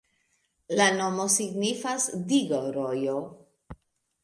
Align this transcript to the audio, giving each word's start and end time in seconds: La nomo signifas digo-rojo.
La 0.79 0.87
nomo 0.95 1.27
signifas 1.33 2.09
digo-rojo. 2.33 3.17